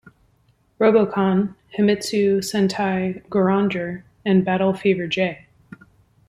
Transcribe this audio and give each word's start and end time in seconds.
Robocon", 0.79 1.53
"Himitsu 1.77 2.39
Sentai 2.39 3.21
Goranger" 3.29 4.01
and 4.25 4.43
"Battle 4.43 4.73
Fever 4.73 5.05
J". 5.05 5.45